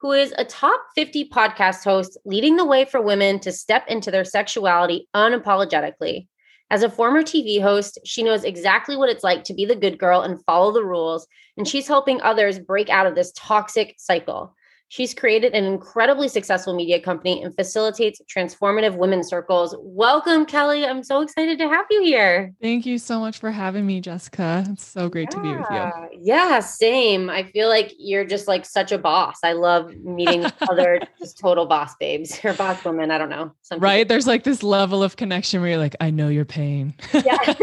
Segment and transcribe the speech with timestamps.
[0.00, 4.10] who is a top 50 podcast host leading the way for women to step into
[4.10, 6.26] their sexuality unapologetically.
[6.70, 9.98] As a former TV host, she knows exactly what it's like to be the good
[9.98, 11.26] girl and follow the rules,
[11.56, 14.54] and she's helping others break out of this toxic cycle.
[14.90, 19.72] She's created an incredibly successful media company and facilitates transformative women's circles.
[19.78, 20.84] Welcome, Kelly.
[20.84, 22.52] I'm so excited to have you here.
[22.60, 24.64] Thank you so much for having me, Jessica.
[24.68, 25.36] It's so great yeah.
[25.36, 26.18] to be with you.
[26.22, 27.30] Yeah, same.
[27.30, 29.38] I feel like you're just like such a boss.
[29.44, 33.12] I love meeting other just total boss babes or boss women.
[33.12, 33.52] I don't know.
[33.78, 34.08] right.
[34.08, 36.94] There's like this level of connection where you're like, I know your pain.
[37.14, 37.54] yeah.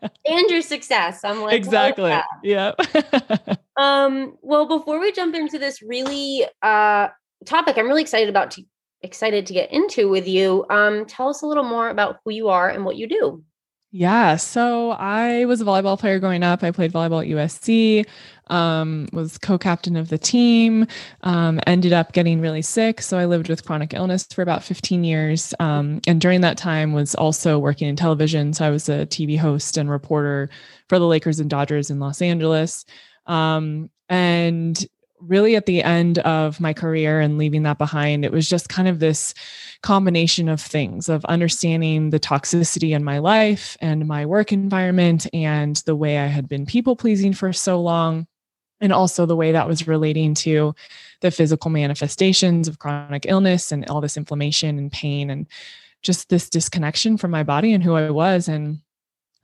[0.26, 1.24] and your success.
[1.24, 2.16] I'm like, exactly.
[2.42, 2.72] Yeah.
[3.76, 7.08] um, well, before we jump into this really uh
[7.44, 8.64] topic, I'm really excited about to
[9.02, 10.64] excited to get into with you.
[10.70, 13.44] Um, tell us a little more about who you are and what you do.
[13.96, 14.34] Yeah.
[14.34, 16.64] So I was a volleyball player growing up.
[16.64, 18.04] I played volleyball at USC,
[18.48, 20.88] um, was co captain of the team,
[21.20, 23.00] um, ended up getting really sick.
[23.00, 25.54] So I lived with chronic illness for about 15 years.
[25.60, 28.52] Um, and during that time was also working in television.
[28.52, 30.50] So I was a TV host and reporter
[30.88, 32.84] for the Lakers and Dodgers in Los Angeles.
[33.26, 34.84] Um, and
[35.26, 38.88] really at the end of my career and leaving that behind, it was just kind
[38.88, 39.34] of this
[39.82, 45.76] combination of things of understanding the toxicity in my life and my work environment and
[45.86, 48.26] the way I had been people pleasing for so long.
[48.80, 50.74] And also the way that was relating to
[51.20, 55.46] the physical manifestations of chronic illness and all this inflammation and pain and
[56.02, 58.46] just this disconnection from my body and who I was.
[58.46, 58.80] And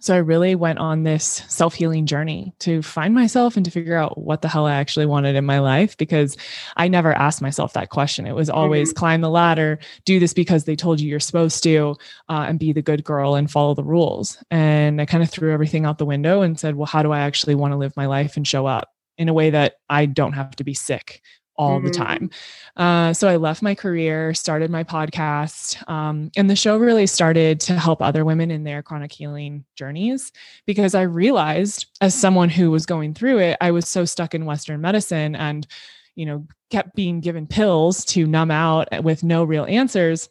[0.01, 3.97] so I really went on this self healing journey to find myself and to figure
[3.97, 6.39] out what the hell I actually wanted in my life because
[6.77, 8.27] I never asked myself that question.
[8.27, 8.99] It was always mm-hmm.
[8.99, 11.97] climb the ladder, do this because they told you you're supposed to,
[12.31, 14.43] uh, and be the good girl and follow the rules.
[14.51, 17.21] And I kind of threw everything out the window and said, well, how do I
[17.21, 18.89] actually want to live my life and show up?
[19.19, 21.21] in a way that I don't have to be sick
[21.61, 21.87] all mm-hmm.
[21.87, 22.31] the time.
[22.77, 27.61] Uh, so I left my career, started my podcast, um, and the show really started
[27.61, 30.33] to help other women in their chronic healing journeys
[30.67, 34.47] because I realized, as someone who was going through it, I was so stuck in
[34.47, 35.67] Western medicine and,
[36.15, 40.31] you know, kept being given pills to numb out with no real answers.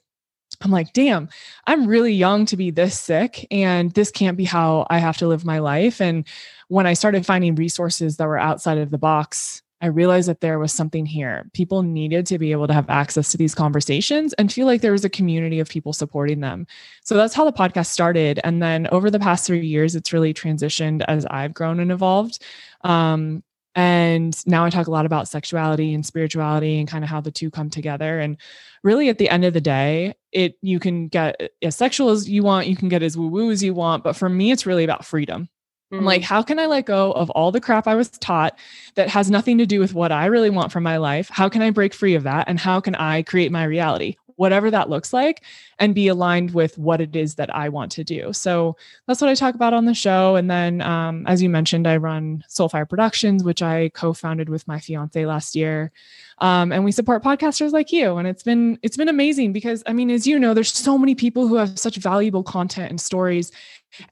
[0.62, 1.30] I'm like, damn,
[1.68, 5.28] I'm really young to be this sick, and this can't be how I have to
[5.28, 6.02] live my life.
[6.02, 6.26] And
[6.70, 10.60] when I started finding resources that were outside of the box, I realized that there
[10.60, 11.50] was something here.
[11.54, 14.92] People needed to be able to have access to these conversations and feel like there
[14.92, 16.68] was a community of people supporting them.
[17.04, 18.40] So that's how the podcast started.
[18.44, 22.44] And then over the past three years, it's really transitioned as I've grown and evolved.
[22.82, 23.44] Um,
[23.76, 27.32] and now I talk a lot about sexuality and spirituality and kind of how the
[27.32, 28.20] two come together.
[28.20, 28.38] And
[28.84, 32.44] really, at the end of the day, it you can get as sexual as you
[32.44, 34.04] want, you can get as woo woo as you want.
[34.04, 35.50] But for me, it's really about freedom.
[35.92, 36.00] Mm-hmm.
[36.00, 38.58] I'm like, how can I let go of all the crap I was taught
[38.94, 41.30] that has nothing to do with what I really want from my life?
[41.30, 42.48] How can I break free of that?
[42.48, 44.16] And how can I create my reality?
[44.40, 45.44] Whatever that looks like
[45.80, 48.32] and be aligned with what it is that I want to do.
[48.32, 50.38] So that's what I talk about on the show.
[50.38, 54.80] And then, um, as you mentioned, I run Soulfire Productions, which I co-founded with my
[54.80, 55.92] fiance last year.
[56.38, 58.16] Um, and we support podcasters like you.
[58.16, 61.16] And it's been it's been amazing because I mean, as you know, there's so many
[61.16, 63.52] people who have such valuable content and stories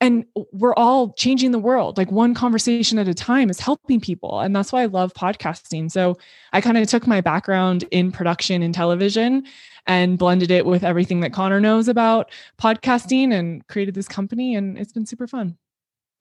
[0.02, 4.40] and we're all changing the world like one conversation at a time is helping people
[4.40, 6.18] and that's why i love podcasting so
[6.54, 9.44] i kind of took my background in production and television
[9.88, 12.30] and blended it with everything that connor knows about
[12.62, 15.58] podcasting and created this company and it's been super fun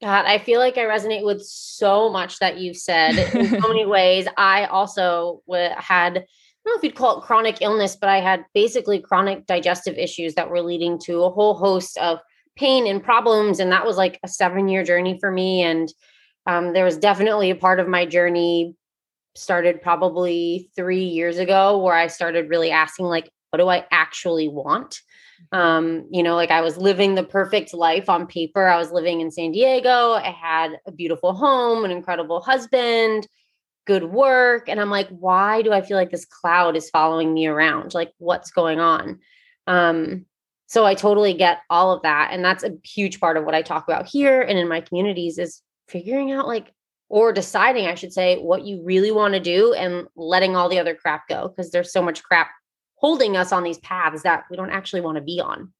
[0.02, 3.86] God, I feel like I resonate with so much that you've said in so many
[3.86, 4.26] ways.
[4.36, 6.24] I also had, I don't
[6.66, 10.50] know if you'd call it chronic illness, but I had basically chronic digestive issues that
[10.50, 12.18] were leading to a whole host of
[12.56, 13.58] pain and problems.
[13.58, 15.62] And that was like a seven year journey for me.
[15.62, 15.90] And
[16.46, 18.74] um, there was definitely a part of my journey
[19.34, 24.48] started probably three years ago where I started really asking, like, what do I actually
[24.48, 25.00] want?
[25.50, 28.66] Um, you know, like I was living the perfect life on paper.
[28.66, 30.12] I was living in San Diego.
[30.12, 33.26] I had a beautiful home, an incredible husband,
[33.86, 34.68] good work.
[34.68, 37.94] And I'm like, why do I feel like this cloud is following me around?
[37.94, 39.20] Like, what's going on?
[39.66, 40.26] Um,
[40.66, 42.30] so I totally get all of that.
[42.32, 45.38] And that's a huge part of what I talk about here and in my communities
[45.38, 46.74] is figuring out like
[47.08, 50.78] or deciding, I should say, what you really want to do and letting all the
[50.78, 52.50] other crap go because there's so much crap
[52.96, 55.72] holding us on these paths that we don't actually want to be on.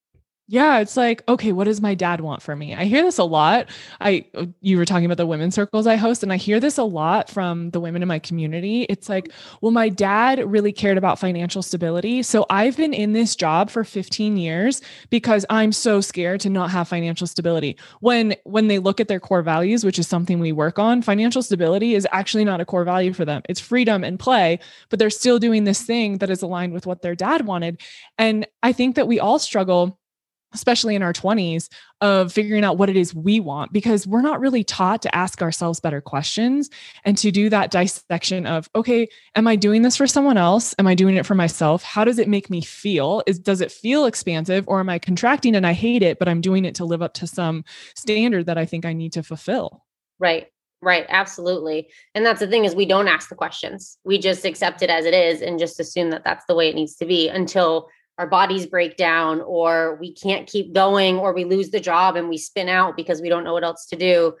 [0.49, 2.73] Yeah, it's like, okay, what does my dad want for me?
[2.73, 3.69] I hear this a lot.
[3.99, 6.77] I uh, you were talking about the women's circles I host and I hear this
[6.77, 8.83] a lot from the women in my community.
[8.83, 13.35] It's like, well, my dad really cared about financial stability, so I've been in this
[13.35, 17.77] job for 15 years because I'm so scared to not have financial stability.
[17.99, 21.43] When when they look at their core values, which is something we work on, financial
[21.43, 23.41] stability is actually not a core value for them.
[23.49, 27.01] It's freedom and play, but they're still doing this thing that is aligned with what
[27.01, 27.81] their dad wanted.
[28.17, 29.99] And I think that we all struggle
[30.53, 31.69] especially in our 20s
[32.01, 35.41] of figuring out what it is we want because we're not really taught to ask
[35.41, 36.69] ourselves better questions
[37.03, 40.87] and to do that dissection of okay am i doing this for someone else am
[40.87, 44.05] i doing it for myself how does it make me feel is does it feel
[44.05, 47.01] expansive or am i contracting and i hate it but i'm doing it to live
[47.01, 47.63] up to some
[47.95, 49.83] standard that i think i need to fulfill
[50.19, 50.47] right
[50.79, 51.89] Right, absolutely.
[52.13, 53.97] And that's the thing is we don't ask the questions.
[54.05, 56.75] We just accept it as it is and just assume that that's the way it
[56.75, 61.43] needs to be until our bodies break down or we can't keep going or we
[61.43, 64.33] lose the job and we spin out because we don't know what else to do.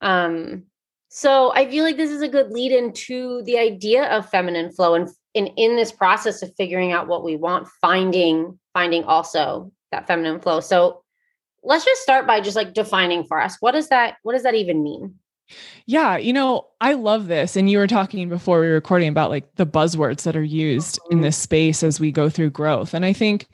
[0.00, 0.64] Um,
[1.12, 4.94] so i feel like this is a good lead into the idea of feminine flow
[4.94, 10.06] and in, in this process of figuring out what we want finding finding also that
[10.06, 10.60] feminine flow.
[10.60, 11.02] So
[11.62, 14.54] let's just start by just like defining for us what does that what does that
[14.54, 15.14] even mean
[15.86, 17.56] yeah, you know, I love this.
[17.56, 20.98] And you were talking before we were recording about like the buzzwords that are used
[21.10, 21.24] in mm-hmm.
[21.24, 22.94] this space as we go through growth.
[22.94, 23.46] And I think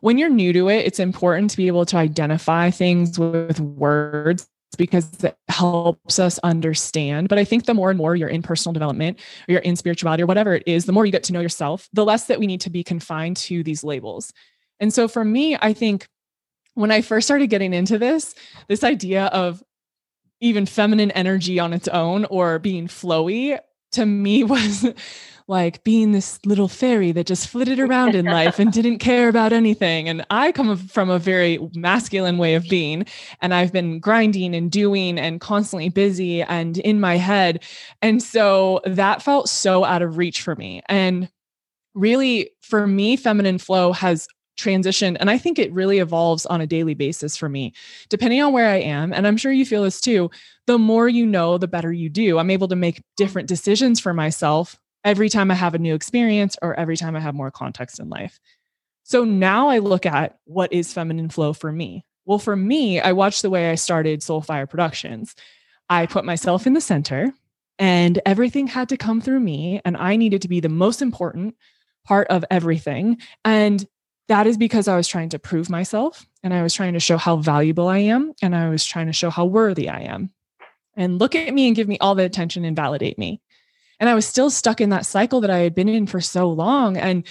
[0.00, 4.48] when you're new to it, it's important to be able to identify things with words
[4.78, 7.28] because it helps us understand.
[7.28, 9.18] But I think the more and more you're in personal development
[9.48, 11.88] or you're in spirituality or whatever it is, the more you get to know yourself,
[11.92, 14.32] the less that we need to be confined to these labels.
[14.78, 16.08] And so for me, I think
[16.74, 18.34] when I first started getting into this,
[18.68, 19.62] this idea of
[20.40, 23.58] even feminine energy on its own or being flowy
[23.92, 24.86] to me was
[25.48, 29.52] like being this little fairy that just flitted around in life and didn't care about
[29.52, 30.08] anything.
[30.08, 33.04] And I come from a very masculine way of being,
[33.40, 37.64] and I've been grinding and doing and constantly busy and in my head.
[38.00, 40.82] And so that felt so out of reach for me.
[40.88, 41.28] And
[41.94, 44.28] really, for me, feminine flow has
[44.60, 47.72] transition and i think it really evolves on a daily basis for me.
[48.08, 50.30] Depending on where i am and i'm sure you feel this too
[50.66, 52.38] the more you know the better you do.
[52.38, 56.56] I'm able to make different decisions for myself every time i have a new experience
[56.62, 58.38] or every time i have more context in life.
[59.02, 62.04] So now i look at what is feminine flow for me.
[62.26, 65.34] Well for me i watched the way i started soulfire productions.
[65.88, 67.32] I put myself in the center
[67.78, 71.56] and everything had to come through me and i needed to be the most important
[72.04, 73.18] part of everything.
[73.44, 73.86] And
[74.30, 77.16] that is because I was trying to prove myself and I was trying to show
[77.16, 80.30] how valuable I am and I was trying to show how worthy I am.
[80.96, 83.40] And look at me and give me all the attention and validate me.
[83.98, 86.48] And I was still stuck in that cycle that I had been in for so
[86.48, 86.96] long.
[86.96, 87.26] And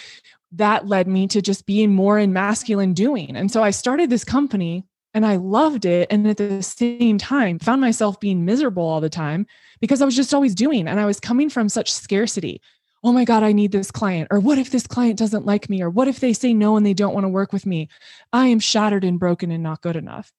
[0.52, 3.34] that led me to just being more in masculine doing.
[3.34, 6.10] And so I started this company and I loved it.
[6.12, 9.48] And at the same time, found myself being miserable all the time
[9.80, 10.86] because I was just always doing.
[10.86, 12.62] And I was coming from such scarcity
[13.04, 14.28] oh my God, I need this client.
[14.32, 15.82] Or what if this client doesn't like me?
[15.82, 17.90] Or what if they say no and they don't want to work with me?
[18.34, 20.32] I am shattered and broken and not good enough.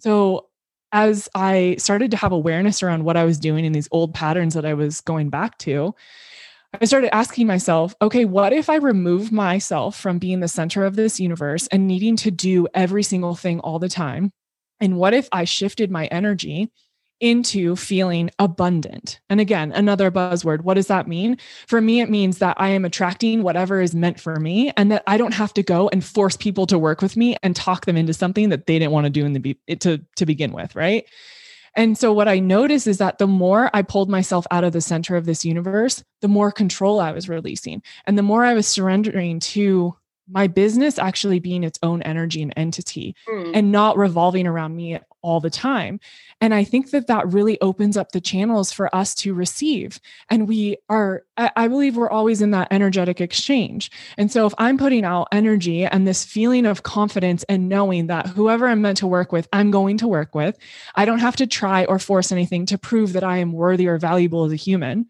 [0.00, 0.48] So,
[0.92, 4.54] as I started to have awareness around what I was doing in these old patterns
[4.54, 5.92] that I was going back to,
[6.80, 10.94] I started asking myself, okay, what if I remove myself from being the center of
[10.94, 14.32] this universe and needing to do every single thing all the time?
[14.80, 16.70] And what if I shifted my energy
[17.20, 19.20] into feeling abundant.
[19.30, 20.62] And again, another buzzword.
[20.62, 21.38] What does that mean?
[21.66, 25.02] For me, it means that I am attracting whatever is meant for me and that
[25.06, 27.96] I don't have to go and force people to work with me and talk them
[27.96, 30.74] into something that they didn't want to do in the be- to, to begin with,
[30.74, 31.06] right?
[31.76, 34.80] And so what I noticed is that the more I pulled myself out of the
[34.80, 38.68] center of this universe, the more control I was releasing and the more I was
[38.68, 39.96] surrendering to
[40.28, 43.50] my business actually being its own energy and entity mm.
[43.54, 45.98] and not revolving around me all the time.
[46.40, 50.00] And I think that that really opens up the channels for us to receive.
[50.28, 53.90] And we are, I believe we're always in that energetic exchange.
[54.18, 58.26] And so if I'm putting out energy and this feeling of confidence and knowing that
[58.26, 60.58] whoever I'm meant to work with, I'm going to work with,
[60.94, 63.98] I don't have to try or force anything to prove that I am worthy or
[63.98, 65.06] valuable as a human.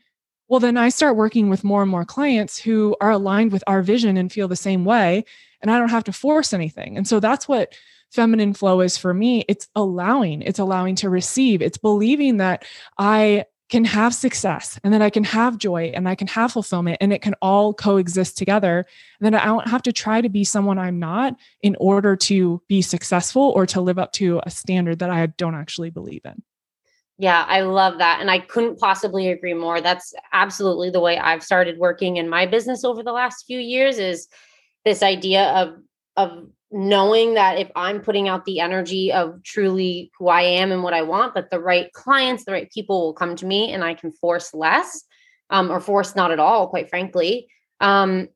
[0.54, 3.82] Well, then I start working with more and more clients who are aligned with our
[3.82, 5.24] vision and feel the same way.
[5.60, 6.96] and I don't have to force anything.
[6.96, 7.74] And so that's what
[8.12, 9.44] feminine flow is for me.
[9.48, 12.64] It's allowing, it's allowing to receive, it's believing that
[12.98, 16.98] I can have success and that I can have joy and I can have fulfillment
[17.00, 18.86] and it can all coexist together.
[19.18, 22.62] And then I don't have to try to be someone I'm not in order to
[22.68, 26.44] be successful or to live up to a standard that I don't actually believe in.
[27.18, 28.20] Yeah, I love that.
[28.20, 29.80] And I couldn't possibly agree more.
[29.80, 33.98] That's absolutely the way I've started working in my business over the last few years
[33.98, 34.28] is
[34.84, 35.76] this idea of
[36.16, 40.82] of knowing that if I'm putting out the energy of truly who I am and
[40.82, 43.84] what I want, that the right clients, the right people will come to me and
[43.84, 45.04] I can force less
[45.50, 47.46] um, or force not at all, quite frankly.
[47.80, 48.28] Um,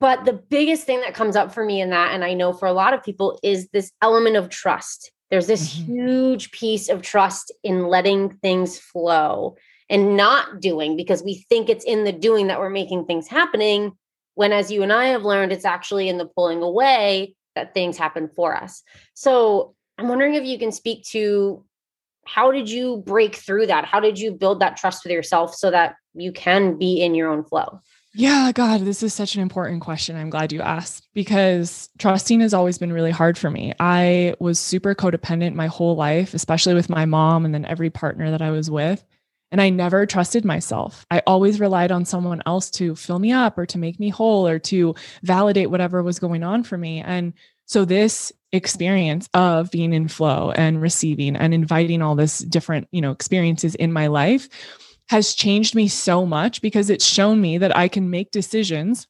[0.00, 2.66] but the biggest thing that comes up for me in that, and I know for
[2.66, 5.11] a lot of people, is this element of trust.
[5.32, 5.92] There's this mm-hmm.
[5.94, 9.56] huge piece of trust in letting things flow
[9.88, 13.92] and not doing because we think it's in the doing that we're making things happening.
[14.34, 17.96] When, as you and I have learned, it's actually in the pulling away that things
[17.96, 18.82] happen for us.
[19.14, 21.64] So I'm wondering if you can speak to
[22.26, 23.86] how did you break through that?
[23.86, 27.30] How did you build that trust with yourself so that you can be in your
[27.30, 27.80] own flow?
[28.14, 30.16] Yeah, God, this is such an important question.
[30.16, 33.72] I'm glad you asked because trusting has always been really hard for me.
[33.80, 38.30] I was super codependent my whole life, especially with my mom and then every partner
[38.30, 39.02] that I was with.
[39.50, 41.06] And I never trusted myself.
[41.10, 44.46] I always relied on someone else to fill me up or to make me whole
[44.46, 47.00] or to validate whatever was going on for me.
[47.00, 47.34] And
[47.66, 53.00] so, this experience of being in flow and receiving and inviting all this different, you
[53.00, 54.48] know, experiences in my life
[55.08, 59.06] has changed me so much because it's shown me that I can make decisions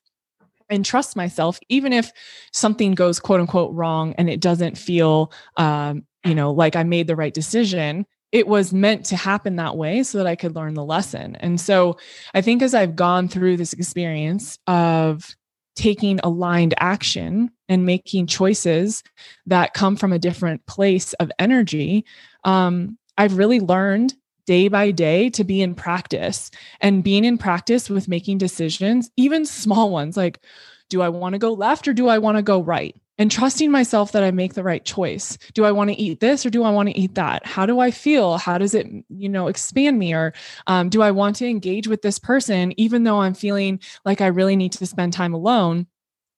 [0.69, 2.13] and trust myself, even if
[2.53, 7.07] something goes quote unquote wrong and it doesn't feel, um, you know, like I made
[7.07, 8.07] the right decision.
[8.33, 11.37] It was meant to happen that way so that I could learn the lesson.
[11.37, 11.99] And so
[12.33, 15.37] I think as I've gone through this experience of
[15.77, 19.03] taking aligned action and making choices
[19.47, 22.05] that come from a different place of energy,
[22.45, 24.15] um, I've really learned
[24.47, 29.45] day by day to be in practice and being in practice with making decisions, even
[29.47, 30.41] small ones like,
[30.89, 32.95] do I want to go left or do I want to go right?
[33.19, 35.39] And trusting myself that I make the right choice.
[35.55, 37.47] Do I want to eat this or do I want to eat that?
[37.47, 38.39] How do I feel?
[38.39, 40.15] How does it, you know, expand me?
[40.15, 40.33] Or
[40.67, 44.27] um, do I want to engage with this person even though I'm feeling like I
[44.29, 45.87] really need to spend time alone?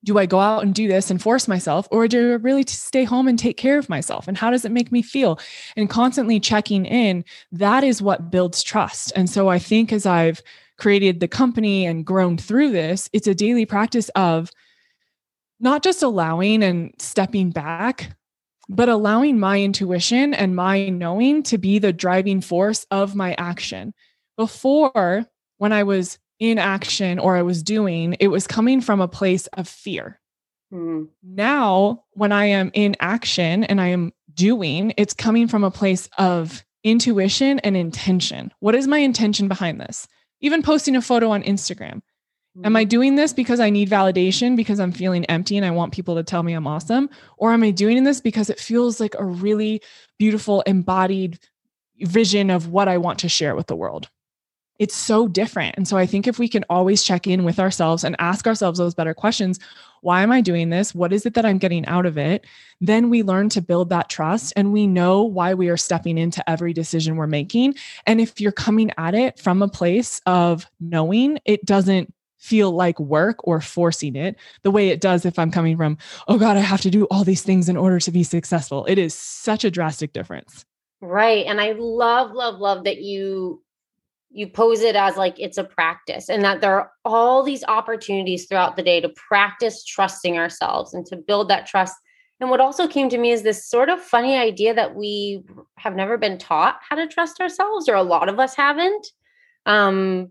[0.05, 3.05] Do I go out and do this and force myself, or do I really stay
[3.05, 4.29] home and take care of myself?
[4.29, 5.41] And how does it make me feel?
[5.77, 9.13] And constantly checking in, that is what builds trust.
[9.17, 10.43] And so I think as I've
[10.77, 14.51] created the company and grown through this, it's a daily practice of
[15.61, 18.17] not just allowing and stepping back,
[18.69, 23.95] but allowing my intuition and my knowing to be the driving force of my action.
[24.37, 25.27] Before,
[25.59, 29.47] when I was in action or I was doing, it was coming from a place
[29.49, 30.21] of fear.
[30.73, 31.09] Mm.
[31.23, 36.09] Now, when I am in action and I am doing, it's coming from a place
[36.19, 38.53] of intuition and intention.
[38.61, 40.09] What is my intention behind this?
[40.41, 42.03] Even posting a photo on Instagram.
[42.57, 42.67] Mm.
[42.67, 42.89] Am I mm-hmm.
[42.89, 46.23] doing this because I need validation because I'm feeling empty and I want people to
[46.23, 47.09] tell me I'm awesome?
[47.37, 49.81] Or am I doing this because it feels like a really
[50.19, 51.39] beautiful, embodied
[52.01, 54.09] vision of what I want to share with the world?
[54.79, 55.77] It's so different.
[55.77, 58.79] And so I think if we can always check in with ourselves and ask ourselves
[58.79, 59.59] those better questions
[60.05, 60.95] why am I doing this?
[60.95, 62.45] What is it that I'm getting out of it?
[62.79, 66.49] Then we learn to build that trust and we know why we are stepping into
[66.49, 67.77] every decision we're making.
[68.07, 73.01] And if you're coming at it from a place of knowing, it doesn't feel like
[73.01, 75.97] work or forcing it the way it does if I'm coming from,
[76.29, 78.85] oh God, I have to do all these things in order to be successful.
[78.85, 80.67] It is such a drastic difference.
[81.01, 81.47] Right.
[81.47, 83.63] And I love, love, love that you
[84.35, 88.47] you pose it as like it's a practice and that there are all these opportunities
[88.47, 91.95] throughout the day to practice trusting ourselves and to build that trust.
[92.41, 95.45] And what also came to me is this sort of funny idea that we
[95.79, 99.07] have never been taught how to trust ourselves or a lot of us haven't.
[99.67, 100.31] Um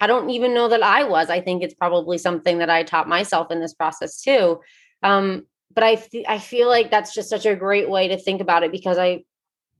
[0.00, 1.28] i don't even know that i was.
[1.28, 4.60] I think it's probably something that i taught myself in this process too.
[5.02, 8.40] Um but i th- i feel like that's just such a great way to think
[8.40, 9.24] about it because i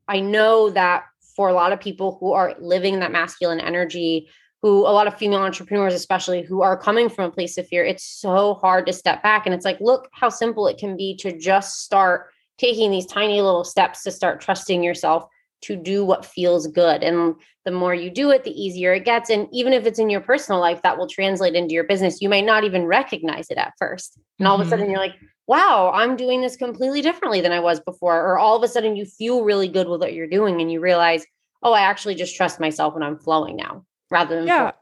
[0.09, 4.29] i know that for a lot of people who are living that masculine energy
[4.65, 7.85] who a lot of female entrepreneurs especially who are coming from a place of fear
[7.85, 11.15] it's so hard to step back and it's like look how simple it can be
[11.17, 15.29] to just start taking these tiny little steps to start trusting yourself
[15.61, 19.29] to do what feels good and the more you do it the easier it gets
[19.29, 22.29] and even if it's in your personal life that will translate into your business you
[22.29, 24.63] might not even recognize it at first and all mm-hmm.
[24.63, 24.93] of a sudden mm-hmm.
[24.93, 28.17] you're like wow, I'm doing this completely differently than I was before.
[28.21, 30.81] Or all of a sudden you feel really good with what you're doing and you
[30.81, 31.25] realize,
[31.63, 34.47] oh, I actually just trust myself and I'm flowing now rather than.
[34.47, 34.73] Yeah.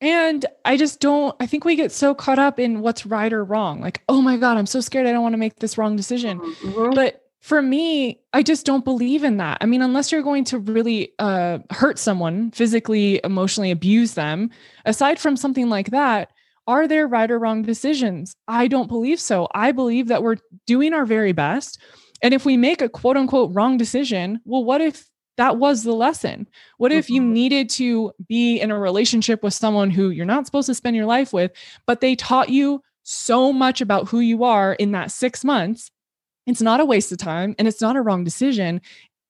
[0.00, 3.44] And I just don't, I think we get so caught up in what's right or
[3.44, 3.80] wrong.
[3.80, 5.06] Like, oh my God, I'm so scared.
[5.06, 6.40] I don't want to make this wrong decision.
[6.40, 6.94] Mm-hmm.
[6.94, 9.58] But for me, I just don't believe in that.
[9.60, 14.50] I mean, unless you're going to really uh, hurt someone, physically, emotionally abuse them,
[14.84, 16.32] aside from something like that,
[16.66, 18.34] are there right or wrong decisions?
[18.48, 19.48] I don't believe so.
[19.54, 21.80] I believe that we're doing our very best.
[22.22, 25.04] And if we make a quote unquote wrong decision, well, what if
[25.38, 26.46] that was the lesson.
[26.76, 27.32] What if you mm-hmm.
[27.32, 31.06] needed to be in a relationship with someone who you're not supposed to spend your
[31.06, 31.52] life with,
[31.86, 35.90] but they taught you so much about who you are in that six months?
[36.46, 38.80] It's not a waste of time and it's not a wrong decision.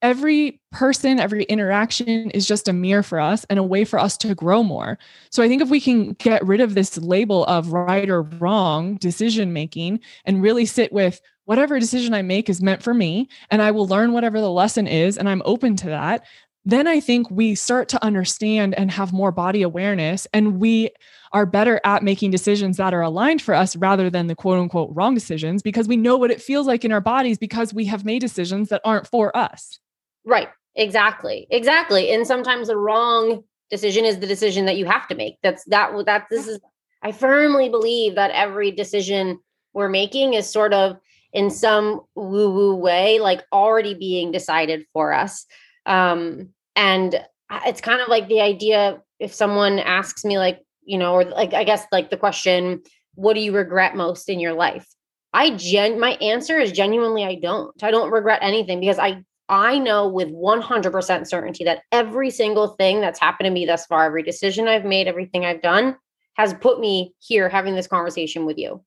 [0.02, 4.16] Every person, every interaction is just a mirror for us and a way for us
[4.18, 4.99] to grow more.
[5.30, 8.97] So I think if we can get rid of this label of right or wrong
[8.97, 13.62] decision making and really sit with whatever decision I make is meant for me, and
[13.62, 16.25] I will learn whatever the lesson is, and I'm open to that.
[16.64, 20.90] Then I think we start to understand and have more body awareness, and we
[21.32, 24.90] are better at making decisions that are aligned for us rather than the quote unquote
[24.92, 28.04] wrong decisions because we know what it feels like in our bodies because we have
[28.04, 29.78] made decisions that aren't for us.
[30.25, 30.49] Right.
[30.75, 31.47] Exactly.
[31.50, 32.11] Exactly.
[32.12, 35.37] And sometimes the wrong decision is the decision that you have to make.
[35.43, 36.61] That's that that this is
[37.02, 39.38] I firmly believe that every decision
[39.75, 40.97] we're making is sort of
[41.33, 45.47] in some woo woo way, like already being decided for us.
[45.87, 47.21] Um, and
[47.67, 51.55] it's kind of like the idea if someone asks me, like, you know, or like,
[51.55, 52.83] I guess, like the question,
[53.14, 54.87] what do you regret most in your life?
[55.33, 57.73] I gen my answer is genuinely I don't.
[57.83, 63.02] I don't regret anything because I I know with 100% certainty that every single thing
[63.02, 65.94] that's happened to me thus far, every decision I've made, everything I've done
[66.38, 68.82] has put me here having this conversation with you.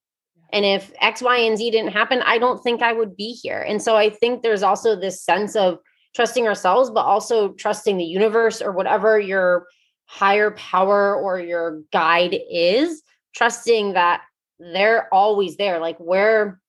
[0.51, 3.61] And if X, Y, and Z didn't happen, I don't think I would be here.
[3.61, 5.77] And so I think there's also this sense of
[6.15, 9.67] trusting ourselves, but also trusting the universe or whatever your
[10.05, 13.03] higher power or your guide is,
[13.35, 14.23] trusting that
[14.59, 15.77] they're always there.
[15.77, 16.59] Like where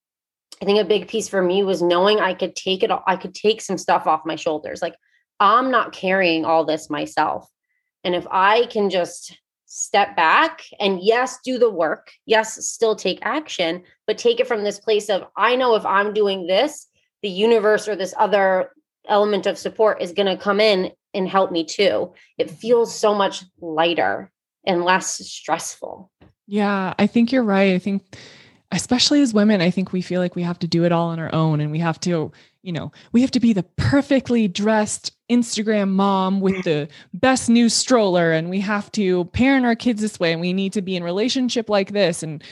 [0.60, 3.34] I think a big piece for me was knowing I could take it, I could
[3.34, 4.80] take some stuff off my shoulders.
[4.80, 4.94] Like
[5.40, 7.48] I'm not carrying all this myself.
[8.04, 12.12] And if I can just step back and yes, do the work.
[12.24, 16.14] Yes, still take action, but take it from this place of I know if I'm
[16.14, 16.86] doing this,
[17.22, 18.70] the universe or this other
[19.08, 22.12] element of support is going to come in and help me too.
[22.38, 22.56] It mm-hmm.
[22.56, 24.30] feels so much lighter
[24.64, 26.10] and less stressful.
[26.46, 27.74] Yeah, I think you're right.
[27.74, 28.16] I think
[28.72, 31.20] especially as women, I think we feel like we have to do it all on
[31.20, 35.12] our own and we have to, you know, we have to be the perfectly dressed
[35.30, 40.18] Instagram mom with the best new stroller and we have to parent our kids this
[40.18, 42.42] way and we need to be in relationship like this and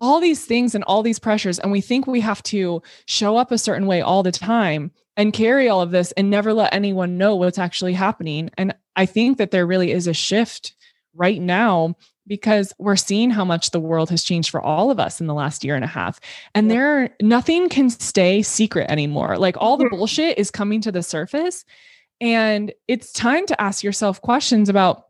[0.00, 1.60] all these things and all these pressures.
[1.60, 5.32] And we think we have to show up a certain way all the time and
[5.32, 8.50] carry all of this and never let anyone know what's actually happening.
[8.58, 10.74] And I think that there really is a shift
[11.14, 11.96] right now
[12.30, 15.34] because we're seeing how much the world has changed for all of us in the
[15.34, 16.20] last year and a half.
[16.54, 19.36] And there nothing can stay secret anymore.
[19.36, 21.64] Like all the bullshit is coming to the surface.
[22.20, 25.06] And it's time to ask yourself questions about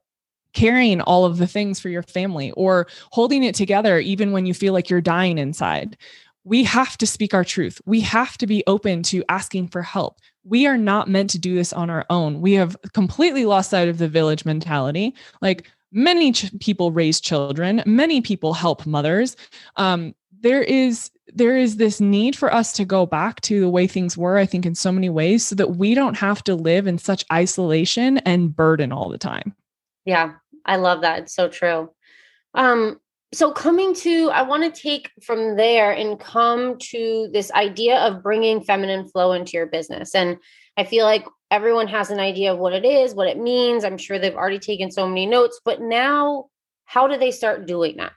[0.55, 4.55] carrying all of the things for your family or holding it together even when you
[4.55, 5.99] feel like you're dying inside.
[6.45, 7.83] We have to speak our truth.
[7.85, 10.21] We have to be open to asking for help.
[10.45, 12.41] We are not meant to do this on our own.
[12.41, 15.15] We have completely lost sight of the village mentality.
[15.43, 19.37] Like many ch- people raise children many people help mothers.
[19.77, 23.87] Um, there is there is this need for us to go back to the way
[23.87, 26.87] things were i think in so many ways so that we don't have to live
[26.87, 29.55] in such isolation and burden all the time.
[30.05, 31.91] Yeah i love that it's so true.
[32.55, 33.01] Um
[33.33, 38.23] so coming to i want to take from there and come to this idea of
[38.23, 40.37] bringing feminine flow into your business and
[40.77, 43.85] i feel like everyone has an idea of what it is, what it means.
[43.85, 46.47] I'm sure they've already taken so many notes, but now
[46.85, 48.13] how do they start doing that?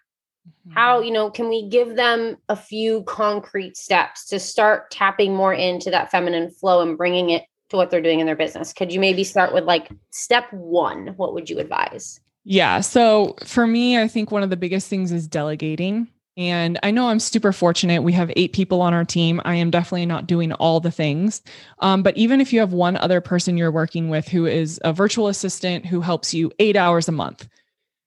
[0.48, 0.74] Mm-hmm.
[0.74, 5.54] How, you know, can we give them a few concrete steps to start tapping more
[5.54, 8.74] into that feminine flow and bringing it to what they're doing in their business?
[8.74, 11.13] Could you maybe start with like step one?
[11.17, 12.19] What would you advise?
[12.43, 12.82] Yeah.
[12.82, 16.10] So for me, I think one of the biggest things is delegating.
[16.36, 18.02] And I know I'm super fortunate.
[18.02, 19.39] We have eight people on our team.
[19.46, 21.43] I am definitely not doing all the things.
[21.80, 24.93] Um, but even if you have one other person you're working with who is a
[24.93, 27.48] virtual assistant who helps you eight hours a month,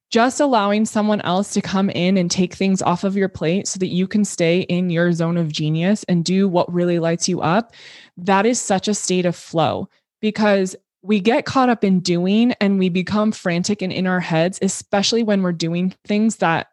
[0.09, 3.77] just allowing someone else to come in and take things off of your plate so
[3.79, 7.41] that you can stay in your zone of genius and do what really lights you
[7.41, 7.73] up,
[8.17, 9.89] that is such a state of flow
[10.21, 14.59] because we get caught up in doing and we become frantic and in our heads,
[14.61, 16.67] especially when we're doing things that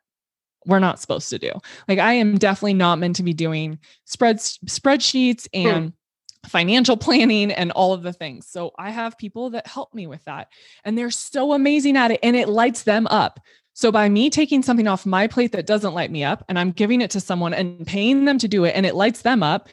[0.66, 1.52] we're not supposed to do.
[1.88, 5.68] Like I am definitely not meant to be doing spreads spreadsheets hmm.
[5.68, 5.92] and
[6.48, 8.46] financial planning and all of the things.
[8.46, 10.48] So I have people that help me with that
[10.84, 13.40] and they're so amazing at it and it lights them up.
[13.76, 16.70] So by me taking something off my plate that doesn't light me up and I'm
[16.70, 19.68] giving it to someone and paying them to do it and it lights them up,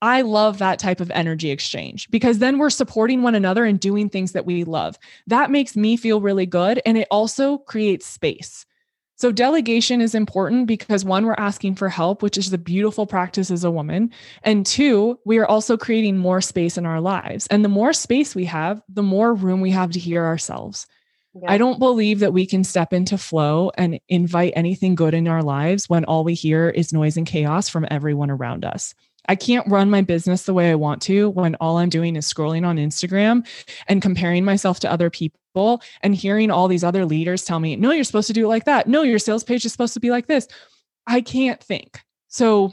[0.00, 4.08] I love that type of energy exchange because then we're supporting one another and doing
[4.08, 4.98] things that we love.
[5.26, 8.64] That makes me feel really good and it also creates space.
[9.22, 13.52] So, delegation is important because one, we're asking for help, which is the beautiful practice
[13.52, 14.10] as a woman.
[14.42, 17.46] And two, we are also creating more space in our lives.
[17.46, 20.88] And the more space we have, the more room we have to hear ourselves.
[21.34, 21.52] Yeah.
[21.52, 25.44] I don't believe that we can step into flow and invite anything good in our
[25.44, 28.92] lives when all we hear is noise and chaos from everyone around us.
[29.28, 32.32] I can't run my business the way I want to when all I'm doing is
[32.32, 33.46] scrolling on Instagram
[33.88, 37.92] and comparing myself to other people and hearing all these other leaders tell me, no,
[37.92, 38.88] you're supposed to do it like that.
[38.88, 40.48] No, your sales page is supposed to be like this.
[41.06, 42.00] I can't think.
[42.28, 42.72] So,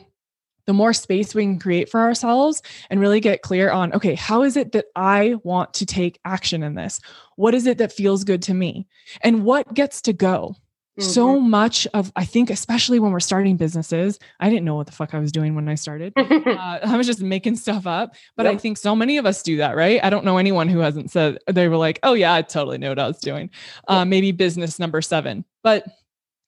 [0.65, 4.43] the more space we can create for ourselves and really get clear on, okay, how
[4.43, 7.01] is it that I want to take action in this?
[7.37, 8.85] What is it that feels good to me?
[9.21, 10.55] And what gets to go?
[10.97, 11.09] Mm-hmm.
[11.09, 14.91] So much of, I think, especially when we're starting businesses, I didn't know what the
[14.91, 16.13] fuck I was doing when I started.
[16.17, 18.15] uh, I was just making stuff up.
[18.35, 18.55] But yep.
[18.55, 20.03] I think so many of us do that, right?
[20.03, 22.89] I don't know anyone who hasn't said they were like, oh, yeah, I totally know
[22.89, 23.49] what I was doing.
[23.87, 25.45] Uh, maybe business number seven.
[25.63, 25.85] But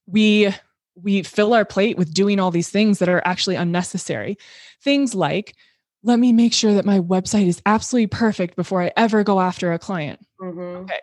[0.06, 0.52] we,
[0.96, 4.36] we fill our plate with doing all these things that are actually unnecessary.
[4.82, 5.54] Things like,
[6.02, 9.72] let me make sure that my website is absolutely perfect before I ever go after
[9.72, 10.20] a client.
[10.40, 10.60] Mm-hmm.
[10.60, 11.00] Okay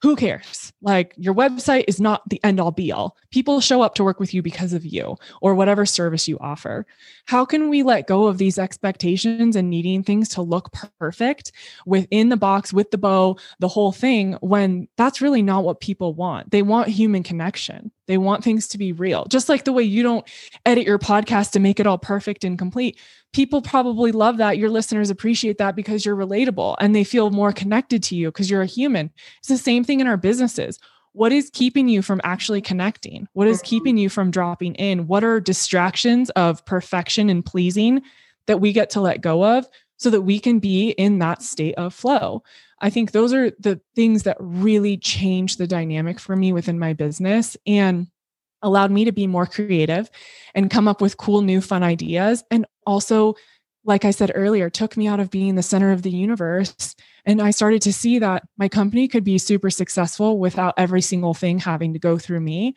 [0.00, 0.72] who cares?
[0.80, 3.16] Like your website is not the end all be all.
[3.30, 6.86] People show up to work with you because of you or whatever service you offer.
[7.26, 11.50] How can we let go of these expectations and needing things to look perfect
[11.84, 16.14] within the box with the bow, the whole thing, when that's really not what people
[16.14, 16.50] want?
[16.50, 17.90] They want human connection.
[18.08, 19.26] They want things to be real.
[19.26, 20.26] Just like the way you don't
[20.66, 22.98] edit your podcast to make it all perfect and complete
[23.32, 24.58] people probably love that.
[24.58, 28.50] Your listeners appreciate that because you're relatable and they feel more connected to you because
[28.50, 29.10] you're a human.
[29.38, 30.78] It's the same thing in our businesses.
[31.12, 33.28] What is keeping you from actually connecting?
[33.32, 33.66] What is mm-hmm.
[33.66, 35.06] keeping you from dropping in?
[35.06, 38.02] What are distractions of perfection and pleasing
[38.46, 39.66] that we get to let go of
[39.98, 42.42] so that we can be in that state of flow?
[42.80, 46.92] I think those are the things that really change the dynamic for me within my
[46.94, 47.56] business.
[47.66, 48.08] And
[48.60, 50.10] allowed me to be more creative
[50.52, 53.36] and come up with cool new fun ideas and also
[53.88, 56.94] like I said earlier, took me out of being the center of the universe.
[57.24, 61.32] And I started to see that my company could be super successful without every single
[61.32, 62.74] thing having to go through me,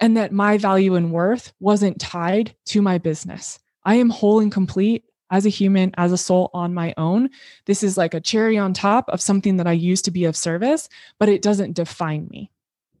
[0.00, 3.58] and that my value and worth wasn't tied to my business.
[3.84, 7.28] I am whole and complete as a human, as a soul on my own.
[7.66, 10.36] This is like a cherry on top of something that I used to be of
[10.36, 12.52] service, but it doesn't define me.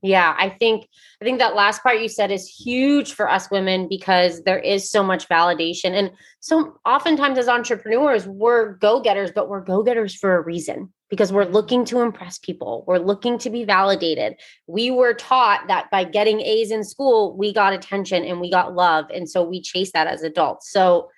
[0.02, 0.88] Yeah, I think
[1.22, 4.90] I think that last part you said is huge for us women because there is
[4.90, 5.92] so much validation.
[5.92, 11.44] And so oftentimes as entrepreneurs, we're go-getters, but we're go-getters for a reason because we're
[11.46, 12.84] looking to impress people.
[12.88, 14.34] We're looking to be validated.
[14.66, 18.74] We were taught that by getting A's in school, we got attention and we got
[18.74, 19.06] love.
[19.14, 20.70] And so we chase that as adults.
[20.70, 21.08] So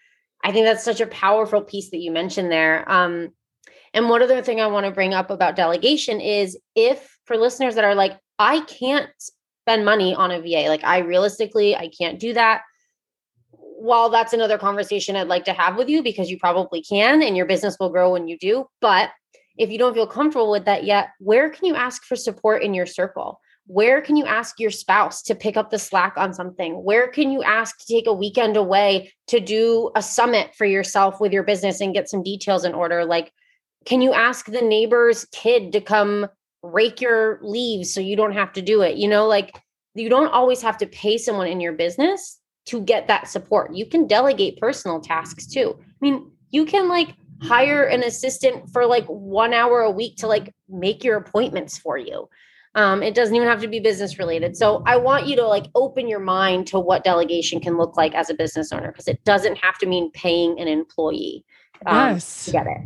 [0.45, 2.91] I think that's such a powerful piece that you mentioned there.
[2.91, 3.31] Um,
[3.93, 7.75] and one other thing I want to bring up about delegation is if for listeners
[7.77, 9.09] that are like, I can't
[9.67, 10.69] spend money on a VA.
[10.69, 12.63] Like I realistically, I can't do that.
[13.51, 17.37] While that's another conversation I'd like to have with you because you probably can and
[17.37, 18.67] your business will grow when you do.
[18.81, 19.11] But
[19.59, 22.75] if you don't feel comfortable with that yet, where can you ask for support in
[22.75, 23.41] your circle?
[23.67, 26.85] Where can you ask your spouse to pick up the slack on something?
[26.85, 31.21] Where can you ask to take a weekend away to do a summit for yourself
[31.21, 33.05] with your business and get some details in order?
[33.05, 33.33] Like,
[33.85, 36.29] can you ask the neighbor's kid to come
[36.73, 38.97] rake your leaves so you don't have to do it.
[38.97, 39.61] You know, like
[39.95, 43.75] you don't always have to pay someone in your business to get that support.
[43.75, 45.77] You can delegate personal tasks too.
[45.79, 50.27] I mean, you can like hire an assistant for like one hour a week to
[50.27, 52.29] like make your appointments for you.
[52.77, 54.57] Um, it doesn't even have to be business related.
[54.57, 58.15] So I want you to like open your mind to what delegation can look like
[58.15, 61.45] as a business owner because it doesn't have to mean paying an employee
[61.87, 62.49] um, yes.
[62.53, 62.79] get it.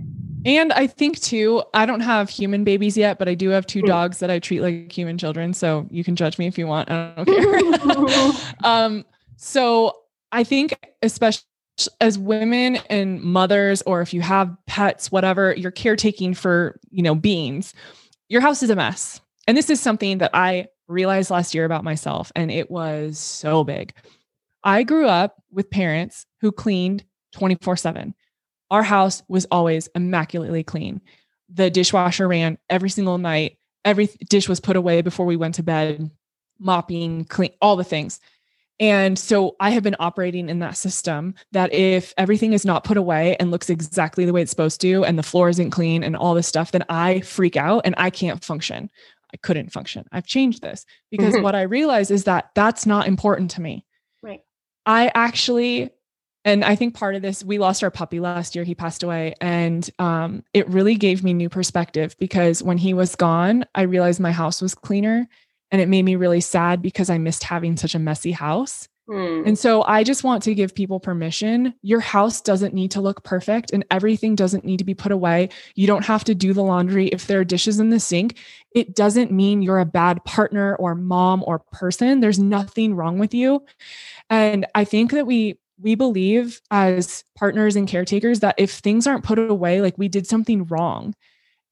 [0.46, 3.80] And I think too, I don't have human babies yet, but I do have two
[3.80, 3.86] hmm.
[3.86, 5.52] dogs that I treat like human children.
[5.52, 6.90] So you can judge me if you want.
[6.90, 8.32] I don't care.
[8.64, 9.04] um,
[9.36, 9.96] so
[10.32, 11.44] I think, especially
[12.00, 17.14] as women and mothers, or if you have pets, whatever, you're caretaking for, you know,
[17.14, 17.74] beings,
[18.28, 19.20] your house is a mess.
[19.50, 23.64] And this is something that I realized last year about myself, and it was so
[23.64, 23.92] big.
[24.62, 28.14] I grew up with parents who cleaned 24 7
[28.70, 31.00] our house was always immaculately clean.
[31.52, 33.58] The dishwasher ran every single night.
[33.84, 36.08] Every dish was put away before we went to bed,
[36.60, 38.20] mopping, clean, all the things.
[38.78, 42.96] And so I have been operating in that system that if everything is not put
[42.96, 46.14] away and looks exactly the way it's supposed to, and the floor isn't clean and
[46.14, 48.88] all this stuff, then I freak out and I can't function.
[49.32, 50.04] I couldn't function.
[50.12, 53.84] I've changed this because what I realize is that that's not important to me.
[54.22, 54.40] Right.
[54.86, 55.90] I actually
[56.44, 58.64] and I think part of this, we lost our puppy last year.
[58.64, 59.34] He passed away.
[59.40, 64.20] And um, it really gave me new perspective because when he was gone, I realized
[64.20, 65.28] my house was cleaner.
[65.70, 68.88] And it made me really sad because I missed having such a messy house.
[69.10, 69.42] Hmm.
[69.44, 71.74] And so I just want to give people permission.
[71.82, 75.48] Your house doesn't need to look perfect and everything doesn't need to be put away.
[75.74, 77.08] You don't have to do the laundry.
[77.08, 78.38] If there are dishes in the sink,
[78.72, 82.20] it doesn't mean you're a bad partner or mom or person.
[82.20, 83.64] There's nothing wrong with you.
[84.28, 89.24] And I think that we we believe as partners and caretakers that if things aren't
[89.24, 91.16] put away, like we did something wrong.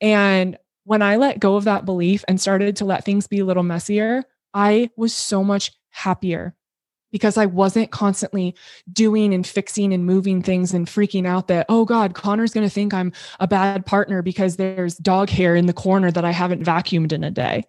[0.00, 3.44] And when I let go of that belief and started to let things be a
[3.44, 4.24] little messier,
[4.54, 6.56] I was so much happier
[7.10, 8.54] because I wasn't constantly
[8.92, 12.72] doing and fixing and moving things and freaking out that, oh God, Connor's going to
[12.72, 16.64] think I'm a bad partner because there's dog hair in the corner that I haven't
[16.64, 17.64] vacuumed in a day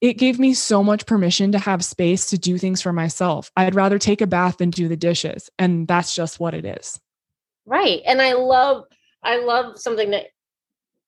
[0.00, 3.50] it gave me so much permission to have space to do things for myself.
[3.56, 5.50] I'd rather take a bath than do the dishes.
[5.58, 7.00] And that's just what it is.
[7.64, 8.02] Right.
[8.06, 8.84] And I love,
[9.22, 10.26] I love something that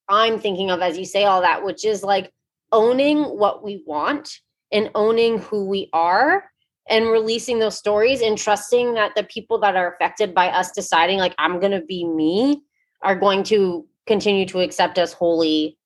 [0.08, 2.32] I'm thinking of as you say all that, which is like
[2.72, 4.40] owning what we want
[4.72, 6.44] and owning who we are
[6.88, 11.18] and releasing those stories and trusting that the people that are affected by us deciding,
[11.18, 12.62] like, I'm going to be me,
[13.02, 15.78] are going to continue to accept us wholly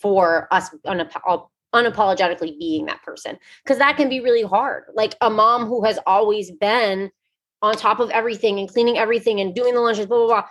[0.00, 1.38] for us uh,
[1.74, 3.38] unapologetically being that person.
[3.64, 4.84] Because that can be really hard.
[4.94, 7.10] Like a mom who has always been
[7.62, 10.44] on top of everything and cleaning everything and doing the lunches blah blah blah.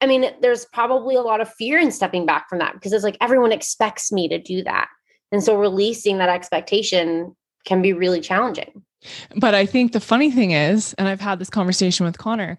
[0.00, 3.04] I mean there's probably a lot of fear in stepping back from that because it's
[3.04, 4.88] like everyone expects me to do that.
[5.30, 8.82] And so releasing that expectation can be really challenging
[9.36, 12.58] but i think the funny thing is and i've had this conversation with connor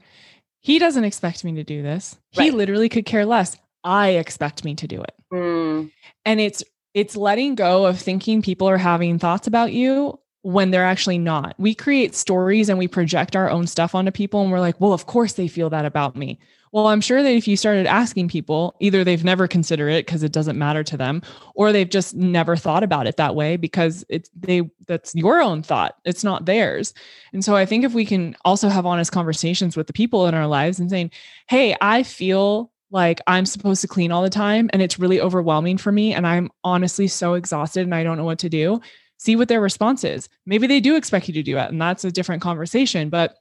[0.62, 2.46] he doesn't expect me to do this right.
[2.46, 5.92] he literally could care less i expect me to do it mm.
[6.26, 10.86] and it's it's letting go of thinking people are having thoughts about you when they're
[10.86, 11.56] actually not.
[11.58, 14.94] We create stories and we project our own stuff onto people and we're like, well,
[14.94, 16.40] of course they feel that about me.
[16.72, 20.22] Well, I'm sure that if you started asking people, either they've never considered it because
[20.22, 21.24] it doesn't matter to them,
[21.56, 25.64] or they've just never thought about it that way because it's they that's your own
[25.64, 25.96] thought.
[26.06, 26.94] It's not theirs.
[27.34, 30.36] And so I think if we can also have honest conversations with the people in
[30.36, 31.12] our lives and saying,
[31.48, 35.78] "Hey, I feel like I'm supposed to clean all the time and it's really overwhelming
[35.78, 38.82] for me and I'm honestly so exhausted and I don't know what to do.
[39.18, 40.28] See what their response is.
[40.46, 43.36] Maybe they do expect you to do it and that's a different conversation, but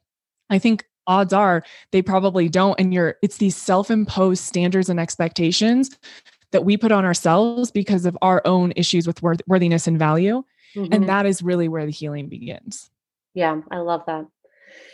[0.50, 5.90] I think odds are they probably don't and you're it's these self-imposed standards and expectations
[6.52, 10.44] that we put on ourselves because of our own issues with worth- worthiness and value
[10.76, 10.92] mm-hmm.
[10.92, 12.90] and that is really where the healing begins.
[13.34, 14.26] Yeah, I love that.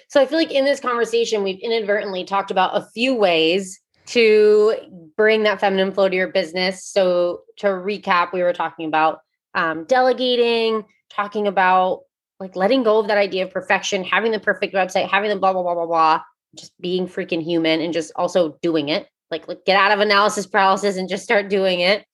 [0.08, 4.74] So I feel like in this conversation we've inadvertently talked about a few ways to
[5.16, 6.84] bring that feminine flow to your business.
[6.84, 9.20] So, to recap, we were talking about
[9.54, 12.00] um, delegating, talking about
[12.40, 15.52] like letting go of that idea of perfection, having the perfect website, having the blah,
[15.52, 16.20] blah, blah, blah, blah,
[16.56, 19.08] just being freaking human and just also doing it.
[19.30, 22.04] Like, like get out of analysis paralysis and just start doing it.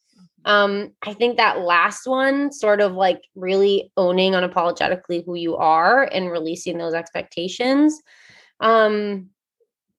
[0.44, 6.04] Um, I think that last one, sort of like really owning unapologetically who you are
[6.04, 8.00] and releasing those expectations.
[8.60, 9.30] Um,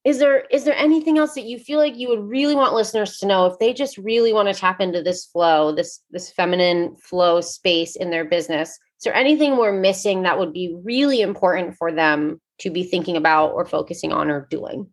[0.04, 3.18] is there is there anything else that you feel like you would really want listeners
[3.18, 6.96] to know if they just really want to tap into this flow this this feminine
[6.98, 11.76] flow space in their business is there anything we're missing that would be really important
[11.76, 14.88] for them to be thinking about or focusing on or doing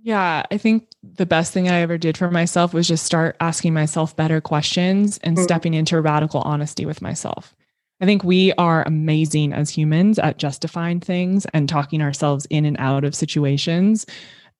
[0.00, 3.74] yeah, I think the best thing I ever did for myself was just start asking
[3.74, 5.42] myself better questions and mm-hmm.
[5.42, 7.54] stepping into radical honesty with myself.
[8.00, 12.76] I think we are amazing as humans at justifying things and talking ourselves in and
[12.78, 14.06] out of situations.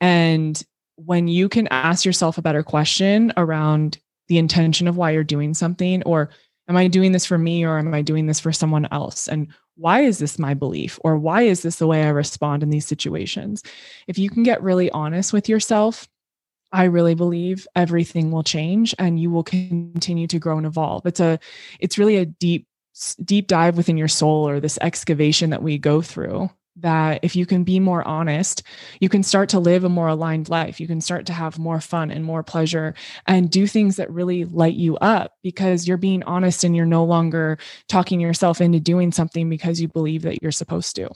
[0.00, 0.62] And
[0.96, 5.54] when you can ask yourself a better question around the intention of why you're doing
[5.54, 6.30] something, or
[6.68, 9.26] am I doing this for me or am I doing this for someone else?
[9.26, 10.98] And why is this my belief?
[11.02, 13.62] Or why is this the way I respond in these situations?
[14.06, 16.08] If you can get really honest with yourself,
[16.72, 21.06] I really believe everything will change and you will continue to grow and evolve.
[21.06, 21.38] It's a
[21.80, 22.66] it's really a deep
[23.24, 26.50] deep dive within your soul or this excavation that we go through
[26.80, 28.62] that if you can be more honest,
[29.00, 30.80] you can start to live a more aligned life.
[30.80, 32.94] You can start to have more fun and more pleasure
[33.26, 37.04] and do things that really light you up because you're being honest and you're no
[37.04, 41.08] longer talking yourself into doing something because you believe that you're supposed to.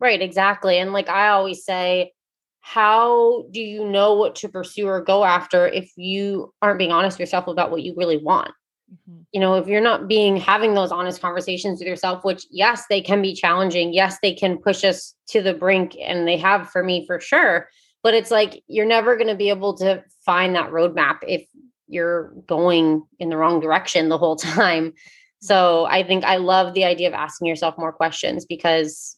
[0.00, 0.78] Right, exactly.
[0.78, 2.12] And like I always say,
[2.60, 7.14] how do you know what to pursue or go after if you aren't being honest
[7.14, 8.50] with yourself about what you really want?
[8.92, 9.22] Mm-hmm.
[9.32, 13.00] You know, if you're not being having those honest conversations with yourself, which yes, they
[13.00, 13.92] can be challenging.
[13.92, 17.68] Yes, they can push us to the brink, and they have for me for sure.
[18.02, 21.46] But it's like you're never going to be able to find that roadmap if
[21.88, 24.92] you're going in the wrong direction the whole time.
[25.40, 29.16] So I think I love the idea of asking yourself more questions because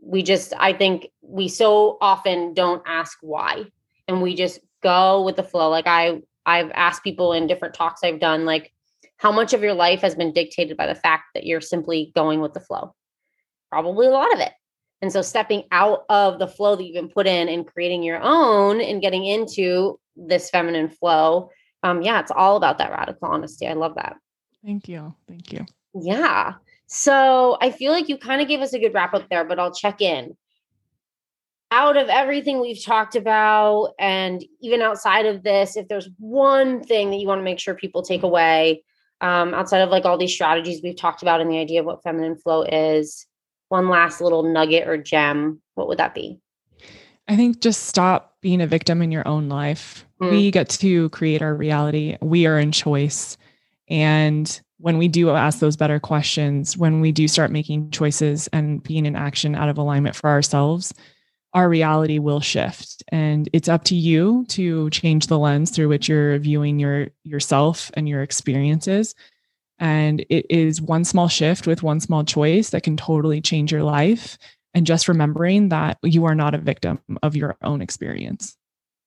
[0.00, 3.64] we just, I think we so often don't ask why
[4.08, 5.68] and we just go with the flow.
[5.68, 8.72] Like I, I've asked people in different talks I've done, like,
[9.16, 12.40] how much of your life has been dictated by the fact that you're simply going
[12.40, 12.94] with the flow?
[13.70, 14.52] Probably a lot of it.
[15.02, 18.20] And so stepping out of the flow that you've been put in and creating your
[18.22, 21.50] own and getting into this feminine flow.
[21.82, 23.66] Um, yeah, it's all about that radical honesty.
[23.66, 24.16] I love that.
[24.64, 25.14] Thank you.
[25.28, 25.66] Thank you.
[25.94, 26.54] Yeah.
[26.86, 29.58] So I feel like you kind of gave us a good wrap up there, but
[29.58, 30.36] I'll check in.
[31.70, 37.10] Out of everything we've talked about, and even outside of this, if there's one thing
[37.10, 38.84] that you want to make sure people take away,
[39.20, 42.02] um, outside of like all these strategies we've talked about and the idea of what
[42.02, 43.26] feminine flow is,
[43.68, 46.38] one last little nugget or gem, what would that be?
[47.28, 50.06] I think just stop being a victim in your own life.
[50.20, 50.30] Mm.
[50.30, 52.16] We get to create our reality.
[52.20, 53.36] We are in choice.
[53.88, 58.82] And when we do ask those better questions, when we do start making choices and
[58.82, 60.92] being in action out of alignment for ourselves,
[61.56, 66.06] our reality will shift and it's up to you to change the lens through which
[66.06, 69.14] you're viewing your yourself and your experiences
[69.78, 73.82] and it is one small shift with one small choice that can totally change your
[73.82, 74.36] life
[74.74, 78.54] and just remembering that you are not a victim of your own experience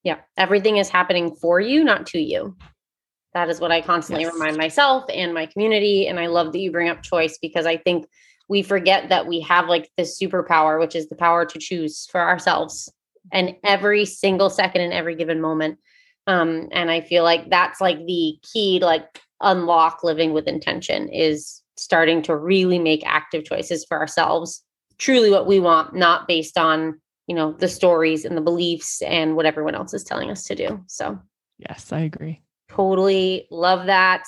[0.04, 2.58] yeah everything is happening for you not to you
[3.36, 4.34] that is what I constantly yes.
[4.34, 6.08] remind myself and my community.
[6.08, 8.08] And I love that you bring up choice because I think
[8.50, 12.20] we forget that we have like this superpower, which is the power to choose for
[12.20, 12.92] ourselves
[13.32, 15.78] and every single second in every given moment.
[16.28, 21.10] Um, and I feel like that's like the key to like unlock living with intention
[21.10, 24.64] is starting to really make active choices for ourselves,
[24.98, 29.36] truly what we want, not based on, you know, the stories and the beliefs and
[29.36, 30.84] what everyone else is telling us to do.
[30.88, 31.20] So,
[31.58, 32.42] yes, I agree.
[32.70, 34.24] Totally love that.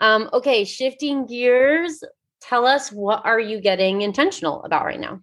[0.00, 2.02] Um, okay, shifting gears,
[2.42, 5.20] tell us what are you getting intentional about right now?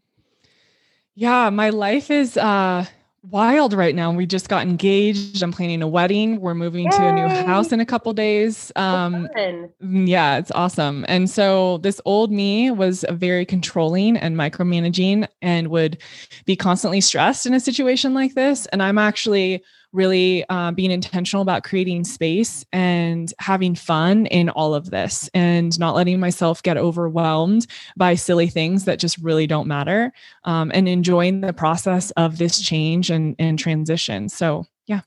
[1.15, 2.85] Yeah, my life is uh
[3.21, 4.11] wild right now.
[4.11, 5.43] We just got engaged.
[5.43, 6.39] I'm planning a wedding.
[6.39, 6.91] We're moving Yay!
[6.91, 8.71] to a new house in a couple days.
[8.77, 11.05] Um mm, yeah, it's awesome.
[11.09, 15.97] And so this old me was very controlling and micromanaging and would
[16.45, 18.65] be constantly stressed in a situation like this.
[18.67, 24.75] And I'm actually really uh, being intentional about creating space and having fun in all
[24.75, 27.65] of this and not letting myself get overwhelmed
[27.97, 30.11] by silly things that just really don't matter
[30.43, 34.29] um, and enjoying the process of this change and, and transition.
[34.29, 35.01] So, yeah.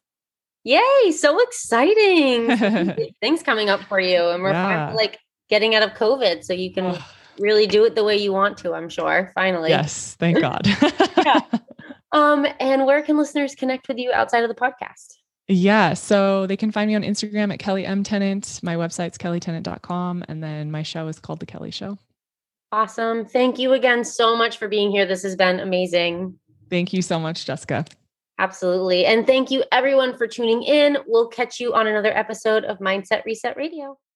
[0.65, 3.15] Yay, so exciting.
[3.21, 4.29] things coming up for you.
[4.29, 4.93] And we're yeah.
[4.95, 5.19] like
[5.49, 6.99] getting out of COVID so you can
[7.39, 9.71] really do it the way you want to, I'm sure, finally.
[9.71, 10.67] Yes, thank God.
[11.17, 11.41] yeah.
[12.13, 15.15] Um, and where can listeners connect with you outside of the podcast?
[15.49, 18.61] Yeah, so they can find me on Instagram at Kelly M Tennant.
[18.63, 20.25] My website's kellytennant.com.
[20.29, 21.99] And then my show is called The Kelly Show.
[22.71, 23.27] Awesome.
[23.27, 25.05] Thank you again so much for being here.
[25.05, 26.39] This has been amazing.
[26.71, 27.85] Thank you so much, Jessica.
[28.39, 29.05] Absolutely.
[29.05, 30.97] And thank you everyone for tuning in.
[31.07, 33.99] We'll catch you on another episode of Mindset Reset Radio.